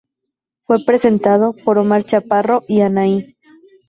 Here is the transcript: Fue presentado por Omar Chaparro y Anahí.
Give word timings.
Fue 0.65 0.83
presentado 0.83 1.53
por 1.53 1.77
Omar 1.77 2.01
Chaparro 2.01 2.63
y 2.67 2.79
Anahí. 2.81 3.23